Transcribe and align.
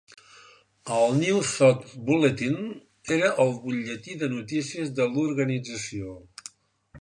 El 0.93 1.11
"New 1.17 1.41
Thought 1.49 1.91
Bulletin" 2.07 2.55
era 3.17 3.29
el 3.45 3.53
butlletí 3.67 4.17
de 4.23 4.31
notícies 4.33 4.91
de 5.01 5.09
l'organització. 5.13 6.17